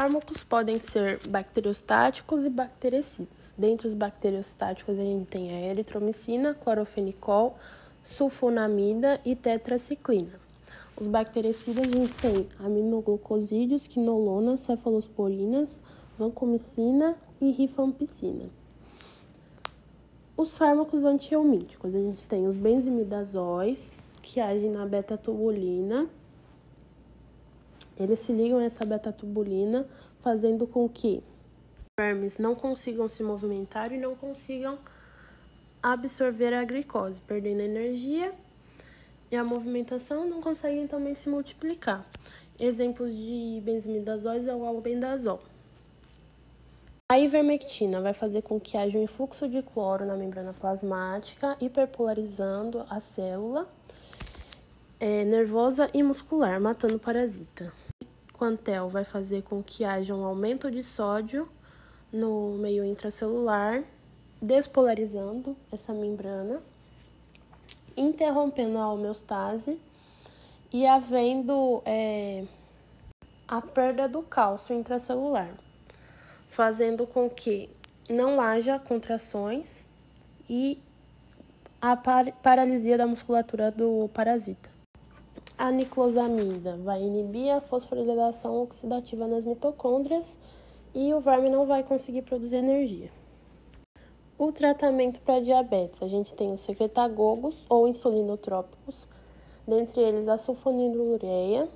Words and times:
Fármacos 0.00 0.42
podem 0.42 0.80
ser 0.80 1.20
bacteriostáticos 1.28 2.46
e 2.46 2.48
bactericidas. 2.48 3.52
Dentre 3.58 3.86
os 3.86 3.92
bacteriostáticos, 3.92 4.98
a 4.98 5.02
gente 5.02 5.26
tem 5.26 5.50
a 5.50 5.60
eritromicina, 5.60 6.54
clorofenicol, 6.54 7.58
sulfonamida 8.02 9.20
e 9.26 9.36
tetraciclina. 9.36 10.40
Os 10.98 11.06
bactericidas, 11.06 11.84
a 11.84 11.86
gente 11.86 12.14
tem 12.14 12.48
aminoglucosídeos, 12.58 13.86
quinolonas, 13.86 14.60
cefalosporinas, 14.60 15.82
vancomicina 16.18 17.14
e 17.38 17.50
rifampicina. 17.50 18.48
Os 20.34 20.56
fármacos 20.56 21.04
antihelmínticos, 21.04 21.94
a 21.94 21.98
gente 21.98 22.26
tem 22.26 22.48
os 22.48 22.56
benzimidazóis, 22.56 23.92
que 24.22 24.40
agem 24.40 24.70
na 24.70 24.86
beta-tubulina, 24.86 26.08
eles 28.00 28.20
se 28.20 28.32
ligam 28.32 28.58
a 28.58 28.64
essa 28.64 28.84
beta-tubulina, 28.84 29.86
fazendo 30.20 30.66
com 30.66 30.88
que 30.88 31.22
vermes 31.98 32.38
não 32.38 32.54
consigam 32.54 33.06
se 33.08 33.22
movimentar 33.22 33.92
e 33.92 33.98
não 33.98 34.16
consigam 34.16 34.78
absorver 35.82 36.54
a 36.54 36.64
glicose, 36.64 37.20
perdendo 37.20 37.60
energia 37.60 38.32
e 39.30 39.36
a 39.36 39.44
movimentação, 39.44 40.26
não 40.26 40.40
conseguem 40.40 40.86
também 40.86 41.14
se 41.14 41.28
multiplicar. 41.28 42.06
Exemplos 42.58 43.14
de 43.14 43.60
benzimidazóis 43.62 44.46
é 44.46 44.54
o 44.54 44.64
albendazol. 44.64 45.42
A 47.10 47.18
ivermectina 47.18 48.00
vai 48.00 48.12
fazer 48.12 48.42
com 48.42 48.58
que 48.58 48.76
haja 48.76 48.98
um 48.98 49.02
influxo 49.02 49.48
de 49.48 49.62
cloro 49.62 50.06
na 50.06 50.16
membrana 50.16 50.52
plasmática, 50.52 51.56
hiperpolarizando 51.60 52.86
a 52.88 52.98
célula 53.00 53.68
é, 54.98 55.24
nervosa 55.24 55.90
e 55.92 56.02
muscular, 56.02 56.60
matando 56.60 56.96
o 56.96 56.98
parasita. 56.98 57.72
Quantel 58.40 58.88
vai 58.88 59.04
fazer 59.04 59.42
com 59.42 59.62
que 59.62 59.84
haja 59.84 60.14
um 60.14 60.24
aumento 60.24 60.70
de 60.70 60.82
sódio 60.82 61.46
no 62.10 62.52
meio 62.52 62.82
intracelular, 62.82 63.84
despolarizando 64.40 65.54
essa 65.70 65.92
membrana, 65.92 66.62
interrompendo 67.94 68.78
a 68.78 68.90
homeostase 68.90 69.78
e 70.72 70.86
havendo 70.86 71.82
é, 71.84 72.46
a 73.46 73.60
perda 73.60 74.08
do 74.08 74.22
cálcio 74.22 74.74
intracelular, 74.74 75.50
fazendo 76.48 77.06
com 77.06 77.28
que 77.28 77.68
não 78.08 78.40
haja 78.40 78.78
contrações 78.78 79.86
e 80.48 80.80
a 81.78 81.94
paralisia 81.94 82.96
da 82.96 83.06
musculatura 83.06 83.70
do 83.70 84.08
parasita. 84.14 84.79
A 85.60 85.70
niclosamida 85.70 86.78
vai 86.78 87.02
inibir 87.02 87.54
a 87.54 87.60
fosforilação 87.60 88.62
oxidativa 88.62 89.26
nas 89.26 89.44
mitocôndrias 89.44 90.38
e 90.94 91.12
o 91.12 91.20
verme 91.20 91.50
não 91.50 91.66
vai 91.66 91.82
conseguir 91.82 92.22
produzir 92.22 92.56
energia. 92.56 93.10
O 94.38 94.50
tratamento 94.52 95.20
para 95.20 95.42
diabetes, 95.42 96.02
a 96.02 96.08
gente 96.08 96.34
tem 96.34 96.50
os 96.50 96.62
secretagogos 96.62 97.62
ou 97.68 97.86
insulinotrópicos, 97.86 99.06
dentre 99.68 100.00
eles 100.00 100.28
a 100.28 100.38
sulfonilureia. 100.38 101.68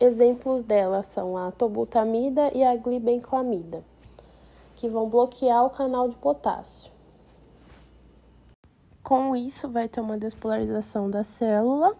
Exemplos 0.00 0.64
delas 0.64 1.06
são 1.06 1.36
a 1.36 1.52
tobutamida 1.52 2.50
e 2.52 2.64
a 2.64 2.74
glibenclamida, 2.74 3.84
que 4.74 4.88
vão 4.88 5.08
bloquear 5.08 5.64
o 5.64 5.70
canal 5.70 6.08
de 6.08 6.16
potássio. 6.16 6.90
Com 9.04 9.36
isso, 9.36 9.68
vai 9.68 9.88
ter 9.88 10.00
uma 10.00 10.18
despolarização 10.18 11.08
da 11.08 11.22
célula 11.22 11.96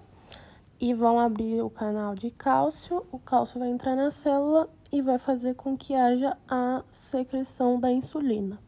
e 0.83 0.93
vão 0.93 1.19
abrir 1.21 1.63
o 1.63 1.71
canal 1.71 2.17
de 2.17 2.33
cálcio. 2.33 3.07
O 3.13 3.19
cálcio 3.21 3.61
vai 3.61 3.71
entrar 3.71 3.95
na 3.95 4.11
célula 4.11 4.69
e 4.91 5.01
vai 5.01 5.17
fazer 5.17 5.55
com 5.55 5.77
que 5.77 5.95
haja 5.95 6.37
a 6.49 6.83
secreção 6.91 7.79
da 7.79 7.89
insulina. 7.89 8.59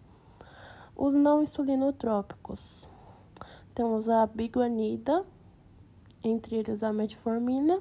Os 0.97 1.13
não 1.13 1.43
insulinotrópicos. 1.43 2.87
Temos 3.75 4.09
a 4.09 4.25
biguanida, 4.27 5.25
entre 6.23 6.55
eles 6.55 6.85
a 6.85 6.93
metformina, 6.93 7.81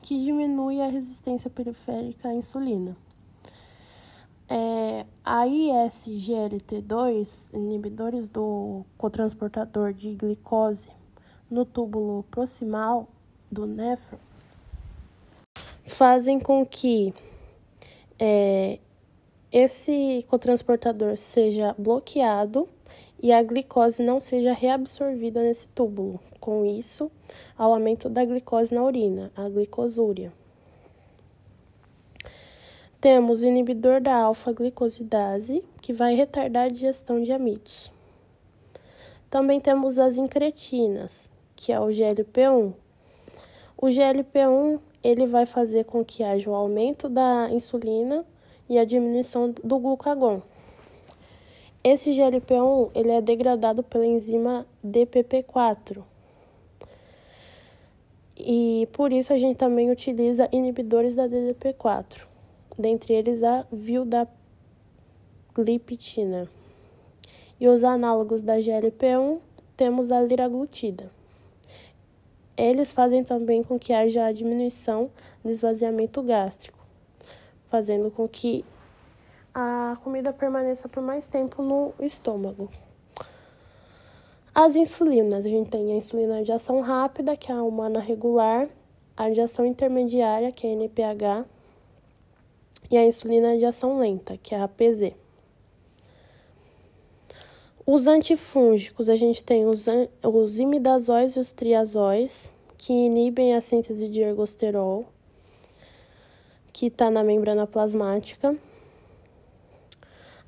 que 0.00 0.18
diminui 0.18 0.80
a 0.80 0.88
resistência 0.88 1.50
periférica 1.50 2.30
à 2.30 2.34
insulina. 2.34 2.96
É, 4.48 5.04
a 5.22 5.44
ISGLT2, 5.44 7.52
inibidores 7.52 8.30
do 8.30 8.86
cotransportador 8.96 9.92
de 9.92 10.14
glicose 10.14 10.88
no 11.50 11.66
túbulo 11.66 12.22
proximal, 12.30 13.06
do 13.50 13.66
nefro 13.66 14.18
fazem 15.88 16.38
com 16.38 16.64
que 16.64 17.12
é, 18.18 18.78
esse 19.50 20.24
cotransportador 20.28 21.16
seja 21.16 21.74
bloqueado 21.78 22.68
e 23.20 23.32
a 23.32 23.42
glicose 23.42 24.02
não 24.02 24.20
seja 24.20 24.52
reabsorvida 24.52 25.42
nesse 25.42 25.66
túbulo. 25.68 26.20
Com 26.38 26.64
isso, 26.64 27.10
ao 27.56 27.72
aumento 27.72 28.08
da 28.08 28.24
glicose 28.24 28.72
na 28.72 28.82
urina, 28.84 29.32
a 29.34 29.48
glicosúria. 29.48 30.32
Temos 33.00 33.42
o 33.42 33.46
inibidor 33.46 34.00
da 34.00 34.14
alfa-glicosidase, 34.14 35.64
que 35.80 35.92
vai 35.92 36.14
retardar 36.14 36.66
a 36.66 36.68
digestão 36.68 37.22
de 37.22 37.32
amidos. 37.32 37.92
Também 39.28 39.60
temos 39.60 39.98
as 39.98 40.16
incretinas, 40.16 41.30
que 41.54 41.72
é 41.72 41.78
o 41.80 41.88
GLP-1, 41.88 42.72
o 43.80 43.86
GLP-1 43.86 44.80
ele 45.04 45.24
vai 45.24 45.46
fazer 45.46 45.84
com 45.84 46.04
que 46.04 46.24
haja 46.24 46.50
o 46.50 46.54
aumento 46.54 47.08
da 47.08 47.48
insulina 47.52 48.26
e 48.68 48.76
a 48.76 48.84
diminuição 48.84 49.54
do 49.62 49.78
glucagon. 49.78 50.42
Esse 51.84 52.10
GLP-1 52.10 52.90
ele 52.92 53.12
é 53.12 53.20
degradado 53.20 53.84
pela 53.84 54.04
enzima 54.04 54.66
DPP4. 54.84 56.02
E 58.36 58.88
por 58.92 59.12
isso 59.12 59.32
a 59.32 59.38
gente 59.38 59.56
também 59.56 59.92
utiliza 59.92 60.48
inibidores 60.50 61.14
da 61.14 61.28
DPP4, 61.28 62.22
dentre 62.76 63.14
eles 63.14 63.44
a 63.44 63.64
vildagliptina. 63.70 66.48
E 67.60 67.68
os 67.68 67.84
análogos 67.84 68.42
da 68.42 68.58
GLP-1 68.58 69.38
temos 69.76 70.10
a 70.10 70.20
liraglutida. 70.20 71.16
Eles 72.58 72.92
fazem 72.92 73.22
também 73.22 73.62
com 73.62 73.78
que 73.78 73.92
haja 73.92 74.26
a 74.26 74.32
diminuição 74.32 75.08
do 75.44 75.50
esvaziamento 75.50 76.20
gástrico, 76.20 76.76
fazendo 77.68 78.10
com 78.10 78.26
que 78.26 78.64
a 79.54 79.96
comida 80.02 80.32
permaneça 80.32 80.88
por 80.88 81.00
mais 81.00 81.28
tempo 81.28 81.62
no 81.62 81.94
estômago. 82.00 82.68
As 84.52 84.74
insulinas, 84.74 85.46
a 85.46 85.48
gente 85.48 85.70
tem 85.70 85.92
a 85.92 85.96
insulina 85.96 86.42
de 86.42 86.50
ação 86.50 86.80
rápida, 86.80 87.36
que 87.36 87.52
é 87.52 87.54
a 87.54 87.62
humana 87.62 88.00
regular, 88.00 88.68
a 89.16 89.30
de 89.30 89.40
ação 89.40 89.64
intermediária, 89.64 90.50
que 90.50 90.66
é 90.66 90.70
a 90.70 90.72
NPH, 90.72 91.46
e 92.90 92.96
a 92.96 93.06
insulina 93.06 93.56
de 93.56 93.66
ação 93.66 94.00
lenta, 94.00 94.36
que 94.36 94.52
é 94.52 94.58
a 94.58 94.64
APZ. 94.64 95.12
Os 97.90 98.06
antifúngicos, 98.06 99.08
a 99.08 99.16
gente 99.16 99.42
tem 99.42 99.64
os, 99.64 99.86
os 100.22 100.58
imidazóis 100.58 101.36
e 101.36 101.40
os 101.40 101.52
triazóis, 101.52 102.52
que 102.76 102.92
inibem 102.92 103.54
a 103.54 103.62
síntese 103.62 104.10
de 104.10 104.20
ergosterol, 104.20 105.06
que 106.70 106.88
está 106.88 107.10
na 107.10 107.24
membrana 107.24 107.66
plasmática. 107.66 108.54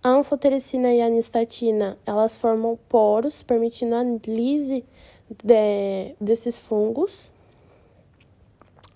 A 0.03 0.11
anfotericina 0.11 0.93
e 0.93 1.01
a 1.01 1.07
anistatina, 1.07 1.97
elas 2.05 2.37
formam 2.37 2.79
poros, 2.91 3.43
permitindo 3.43 3.95
a 3.95 4.03
lise 4.03 4.85
de, 5.43 6.15
desses 6.21 6.59
fungos. 6.59 7.31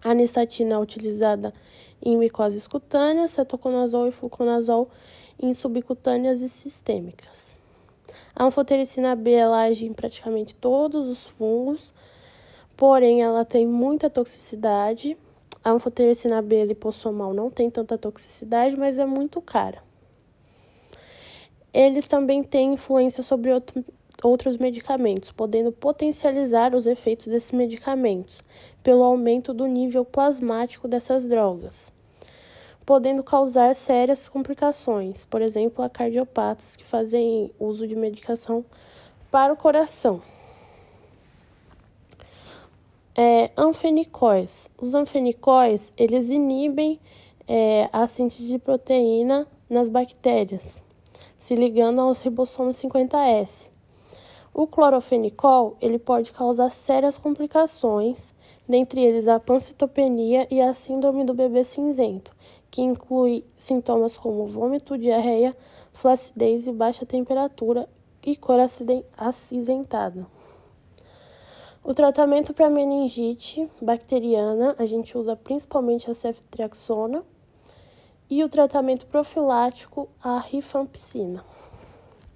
A 0.04 0.10
anistatina 0.10 0.74
é 0.74 0.78
utilizada 0.78 1.54
em 2.02 2.14
micoses 2.18 2.68
cutâneas, 2.68 3.30
cetoconazol 3.30 4.06
e 4.06 4.12
fluconazol 4.12 4.90
em 5.40 5.54
subcutâneas 5.54 6.42
e 6.42 6.48
sistêmicas. 6.50 7.63
A 8.36 8.44
anfotericina 8.44 9.14
B 9.14 9.32
ela 9.32 9.62
age 9.62 9.86
em 9.86 9.92
praticamente 9.92 10.56
todos 10.56 11.06
os 11.06 11.24
fungos, 11.24 11.94
porém 12.76 13.22
ela 13.22 13.44
tem 13.44 13.64
muita 13.64 14.10
toxicidade. 14.10 15.16
A 15.62 15.70
anfotericina 15.70 16.42
B 16.42 16.64
lipossomal 16.64 17.32
não 17.32 17.48
tem 17.48 17.70
tanta 17.70 17.96
toxicidade, 17.96 18.76
mas 18.76 18.98
é 18.98 19.06
muito 19.06 19.40
cara. 19.40 19.82
Eles 21.72 22.08
também 22.08 22.42
têm 22.42 22.74
influência 22.74 23.22
sobre 23.22 23.52
outro, 23.52 23.84
outros 24.22 24.56
medicamentos, 24.56 25.30
podendo 25.30 25.70
potencializar 25.70 26.74
os 26.74 26.86
efeitos 26.86 27.28
desses 27.28 27.52
medicamentos 27.52 28.42
pelo 28.82 29.04
aumento 29.04 29.54
do 29.54 29.66
nível 29.66 30.04
plasmático 30.04 30.88
dessas 30.88 31.26
drogas 31.26 31.92
podendo 32.84 33.22
causar 33.22 33.74
sérias 33.74 34.28
complicações, 34.28 35.24
por 35.24 35.40
exemplo, 35.40 35.84
a 35.84 35.88
cardiopatas 35.88 36.76
que 36.76 36.84
fazem 36.84 37.50
uso 37.58 37.86
de 37.88 37.96
medicação 37.96 38.64
para 39.30 39.52
o 39.52 39.56
coração. 39.56 40.22
É, 43.16 43.50
anfenicóis. 43.56 44.68
Os 44.76 44.92
anfenicóis, 44.92 45.92
eles 45.96 46.30
inibem 46.30 47.00
é, 47.46 47.88
a 47.92 48.06
síntese 48.06 48.46
de 48.48 48.58
proteína 48.58 49.46
nas 49.70 49.88
bactérias, 49.88 50.84
se 51.38 51.54
ligando 51.54 52.00
aos 52.00 52.20
ribossomos 52.22 52.76
50S. 52.76 53.68
O 54.52 54.66
clorofenicol 54.66 55.76
ele 55.80 55.98
pode 55.98 56.32
causar 56.32 56.70
sérias 56.70 57.18
complicações, 57.18 58.32
dentre 58.68 59.02
eles 59.02 59.28
a 59.28 59.38
pancitopenia 59.38 60.46
e 60.50 60.60
a 60.60 60.72
síndrome 60.72 61.24
do 61.24 61.34
bebê 61.34 61.64
cinzento, 61.64 62.34
que 62.70 62.82
inclui 62.82 63.44
sintomas 63.56 64.16
como 64.16 64.46
vômito, 64.46 64.98
diarreia, 64.98 65.56
flacidez 65.92 66.66
e 66.66 66.72
baixa 66.72 67.06
temperatura 67.06 67.88
e 68.22 68.36
cor 68.36 68.58
acinzentada. 69.16 70.26
O 71.82 71.92
tratamento 71.92 72.54
para 72.54 72.70
meningite 72.70 73.70
bacteriana, 73.80 74.74
a 74.78 74.86
gente 74.86 75.18
usa 75.18 75.36
principalmente 75.36 76.10
a 76.10 76.14
ceftriaxona 76.14 77.22
e 78.30 78.42
o 78.42 78.48
tratamento 78.48 79.06
profilático, 79.06 80.08
a 80.22 80.38
rifampicina. 80.38 81.44